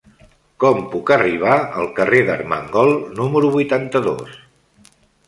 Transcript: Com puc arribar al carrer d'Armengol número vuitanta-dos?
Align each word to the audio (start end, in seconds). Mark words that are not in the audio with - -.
Com 0.61 0.79
puc 0.93 1.11
arribar 1.15 1.57
al 1.81 1.89
carrer 1.99 2.21
d'Armengol 2.29 2.91
número 3.21 3.53
vuitanta-dos? 3.57 4.41